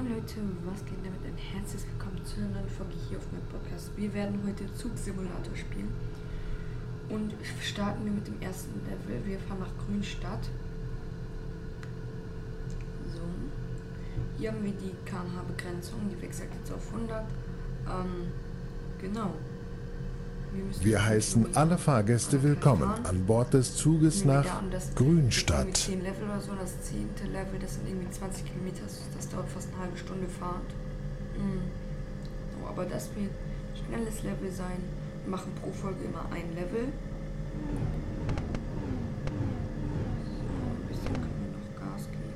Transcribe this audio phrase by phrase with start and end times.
[0.00, 1.20] Moin Leute, was geht damit?
[1.26, 3.90] Ein herzliches Willkommen zu einer neuen Folge hier auf meinem Podcast.
[3.96, 5.92] Wir werden heute Zugsimulator spielen
[7.10, 9.26] und starten wir mit dem ersten Level.
[9.26, 10.48] Wir fahren nach Grünstadt.
[13.12, 13.20] So,
[14.38, 17.22] hier haben wir die kmh-Begrenzung, die wechselt jetzt auf 100.
[17.86, 18.32] Ähm,
[18.98, 19.34] genau.
[20.80, 24.44] Wir heißen alle Fahrgäste willkommen an Bord des Zuges nach
[24.96, 25.66] Grünstadt.
[25.66, 27.08] Irgendwie 10 Level oder so, das 10.
[27.32, 28.82] Level, das sind irgendwie 20 Kilometer,
[29.16, 30.74] das dauert fast eine halbe Stunde Fahrt.
[31.38, 31.62] Mhm.
[32.58, 34.82] So, aber das wird ein schnelles Level sein.
[35.24, 36.88] Wir machen pro Folge immer ein Level.
[40.26, 42.34] So, ein bisschen können wir noch Gas geben.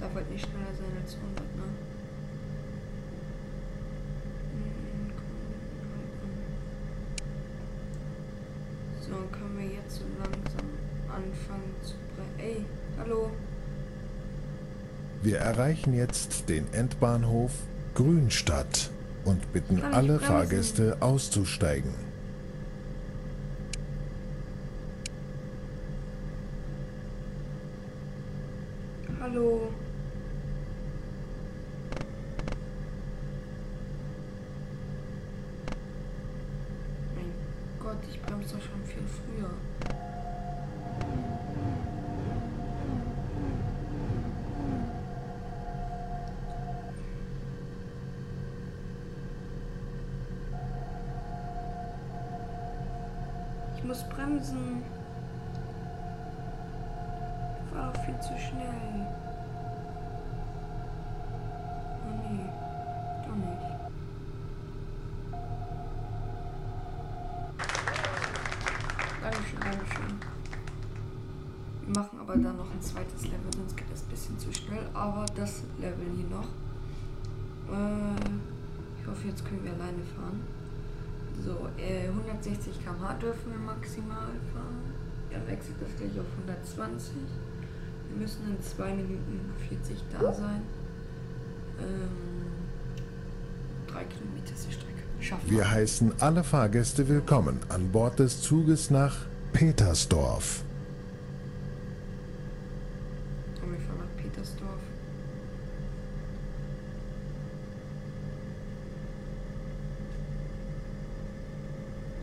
[0.00, 1.62] Darf halt nicht schneller sein als 100, ne?
[4.54, 5.32] Mhm, komm,
[5.94, 6.32] halt an.
[9.00, 10.66] So, können wir jetzt so langsam
[11.08, 12.64] anfangen zu bre- Ey,
[12.98, 13.30] hallo.
[15.22, 17.52] Wir erreichen jetzt den Endbahnhof
[17.94, 18.90] Grünstadt
[19.24, 20.20] und bitten alle?
[20.20, 21.92] Fahrgäste auszusteigen.
[29.20, 29.72] Hallo.
[38.98, 39.50] Viel früher.
[53.76, 54.82] Ich muss bremsen.
[57.66, 59.27] Ich war viel zu schnell.
[71.90, 74.84] Machen aber dann noch ein zweites Level, sonst geht das ein bisschen zu schnell.
[74.94, 76.48] Aber das Level hier noch.
[77.72, 78.20] Äh,
[79.00, 80.40] ich hoffe, jetzt können wir alleine fahren.
[81.44, 84.94] So, äh, 160 km/h dürfen wir maximal fahren.
[85.30, 87.14] Dann wechselt das gleich auf 120.
[88.08, 90.62] Wir müssen in 2 Minuten 40 da sein.
[91.78, 92.38] Ähm,
[93.86, 95.02] 3 Kilometer ist die Strecke.
[95.20, 99.16] Schaffen Wir heißen alle Fahrgäste willkommen an Bord des Zuges nach
[99.52, 100.62] Petersdorf.
[103.62, 104.80] Und wir fahren nach Petersdorf.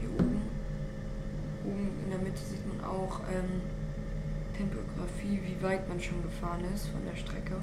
[0.00, 0.42] Hier oben,
[1.64, 3.60] oben in der Mitte sieht man auch ähm,
[4.56, 7.56] Tempografie, wie weit man schon gefahren ist von der Strecke.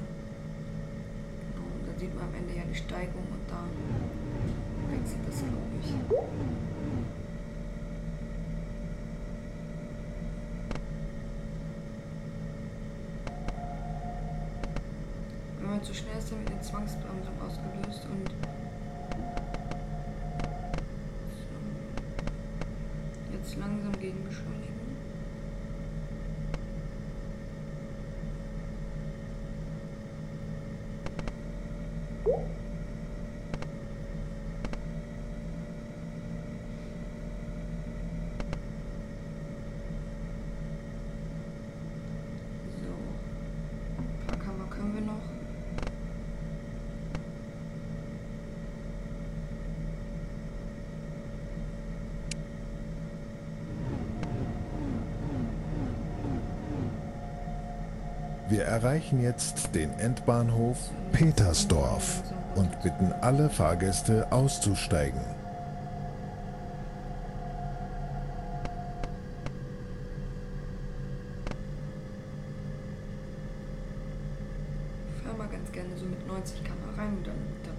[1.52, 3.62] Genau, und da sieht man am Ende ja die Steigung und da
[4.90, 5.94] wechselt das, glaube ich.
[15.88, 18.30] Zu schnell ist, dann eine Zwangsbremsung ausgelöst und
[23.32, 24.68] jetzt langsam gegen beschleunigen.
[42.76, 42.92] So.
[43.96, 45.14] Ein paar Kammer können wir noch.
[58.48, 60.78] Wir erreichen jetzt den Endbahnhof
[61.12, 62.22] Petersdorf
[62.54, 65.20] und bitten alle Fahrgäste auszusteigen.
[75.14, 77.74] Ich fahre mal ganz gerne so mit 90 km rein und dann wieder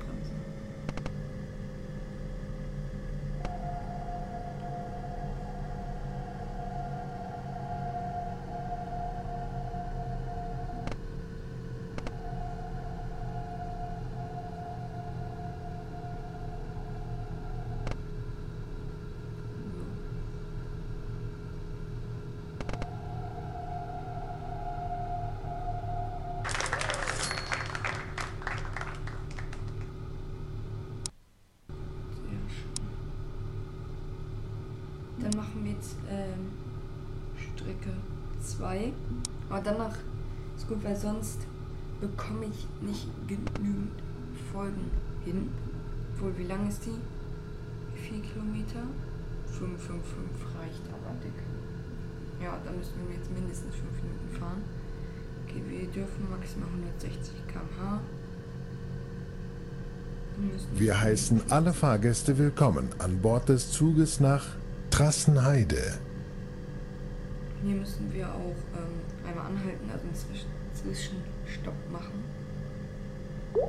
[37.59, 37.91] Strecke
[38.41, 38.93] 2.
[39.49, 39.95] Aber danach
[40.55, 41.39] ist gut, weil sonst
[41.99, 43.91] bekomme ich nicht genügend
[44.53, 44.89] Folgen
[45.25, 45.49] hin.
[46.15, 46.99] Obwohl, wie lang ist die?
[47.95, 48.83] 4 Kilometer?
[49.47, 49.99] 5, 5, 5
[50.57, 51.33] reicht aber dick.
[52.41, 54.61] Ja, da müssen wir jetzt mindestens 5 Minuten fahren.
[55.45, 57.99] Okay, wir dürfen maximal 160 km/h.
[60.75, 64.45] Wir heißen alle Fahrgäste willkommen an Bord des Zuges nach
[64.89, 65.99] Trassenheide.
[67.61, 72.23] Hier müssen wir auch ähm, einmal anhalten, also einen Zwischen Zwischenstopp machen.
[73.53, 73.67] Okay,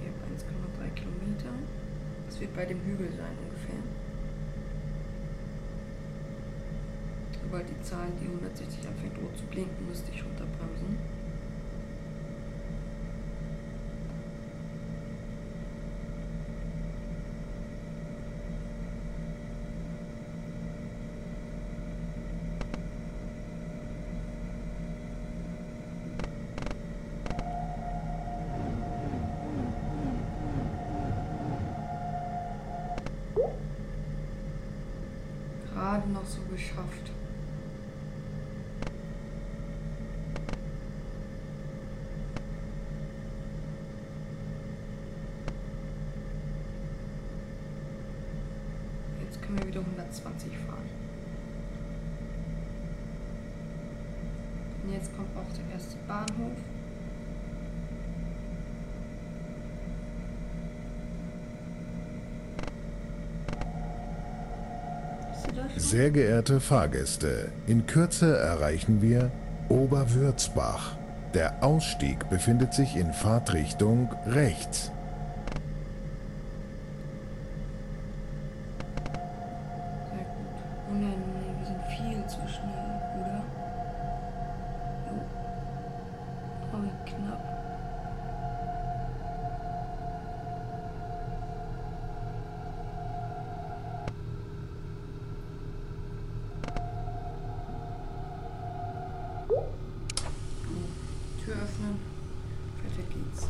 [0.00, 1.50] ich habe 1,3 Kilometer.
[2.26, 3.82] Das wird bei dem Hügel sein ungefähr.
[7.42, 10.96] Sobald die Zahl, die 160 anfängt rot zu blinken, müsste ich runterbremsen.
[35.74, 37.10] Gerade noch so geschafft.
[49.20, 50.90] Jetzt können wir wieder 120 fahren.
[54.84, 56.58] Und jetzt kommt auch der erste Bahnhof.
[65.34, 65.50] Siehst du das schon?
[65.76, 69.30] Sehr geehrte Fahrgäste, in Kürze erreichen wir
[69.68, 70.96] Oberwürzbach.
[71.34, 74.90] Der Ausstieg befindet sich in Fahrtrichtung rechts.
[80.10, 80.56] Sehr gut.
[80.90, 83.42] Oh nein, nein, wir sind viel zu schnell, oder?
[85.08, 85.14] Jo.
[86.72, 87.42] Oh, wie knapp.
[99.48, 99.64] Oh,
[101.44, 101.96] Tür öffnen.
[102.82, 103.42] Weiter geht's.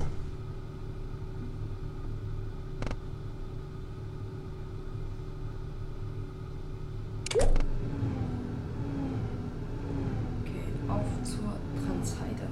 [10.41, 11.53] Okay, auf zur
[11.85, 12.49] Transheide.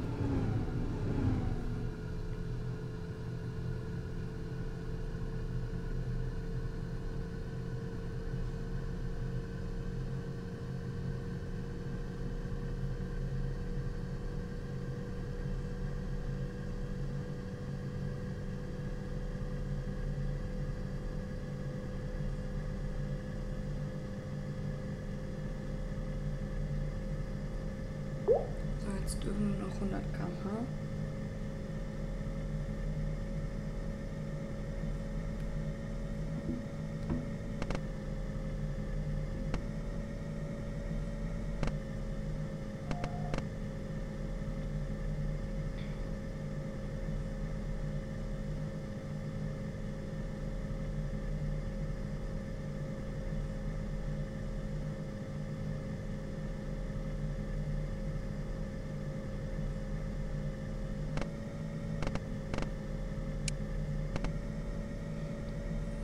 [28.82, 30.50] So, jetzt noch 100 km/h.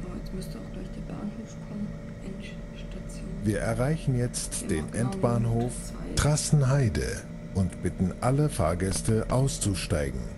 [0.02, 1.88] So, jetzt müsste auch gleich der Bahnhof kommen.
[2.24, 3.35] Endstation.
[3.46, 5.70] Wir erreichen jetzt den Endbahnhof
[6.16, 7.22] Trassenheide
[7.54, 10.35] und bitten alle Fahrgäste auszusteigen.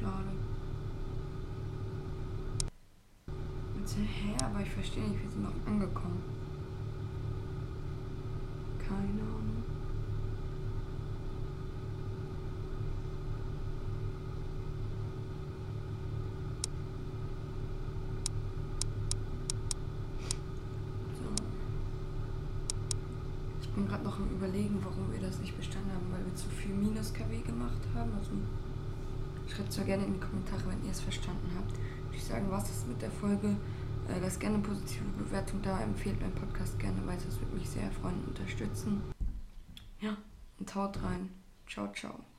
[0.00, 0.30] Schade.
[3.78, 6.22] Jetzt, hä, aber ich verstehe nicht, wir sind noch angekommen.
[8.78, 9.62] Keine Ahnung.
[21.18, 21.44] So.
[23.60, 26.48] Ich bin gerade noch am überlegen, warum wir das nicht bestanden haben, weil wir zu
[26.48, 28.10] viel Minus KW gemacht haben.
[28.18, 28.30] Also
[29.50, 31.72] schreibt zwar gerne in die Kommentare, wenn ihr es verstanden habt.
[31.72, 33.56] Würde ich sagen, was ist mit der Folge?
[34.08, 37.68] Äh, Lasst gerne eine positive Bewertung da, empfehlt meinen Podcast gerne weiter, das würde mich
[37.68, 39.02] sehr freuen und unterstützen.
[40.00, 40.16] Ja,
[40.58, 41.30] und haut rein.
[41.66, 42.29] Ciao, ciao.